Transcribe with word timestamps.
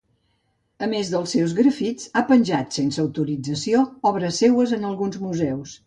A 0.85 0.87
més 0.93 1.11
dels 1.15 1.33
seus 1.37 1.53
grafits, 1.59 2.09
ha 2.21 2.25
penjat 2.31 2.75
sense 2.81 3.05
autorització 3.07 3.87
obres 4.15 4.45
seues 4.45 4.79
en 4.81 4.93
alguns 4.95 5.25
museus. 5.29 5.79